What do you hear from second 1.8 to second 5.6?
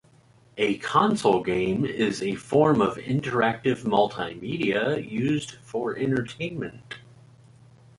is a form of interactive multimedia used